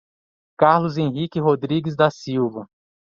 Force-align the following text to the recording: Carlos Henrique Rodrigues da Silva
Carlos 0.57 0.97
Henrique 0.97 1.39
Rodrigues 1.39 1.95
da 1.95 2.09
Silva 2.09 2.67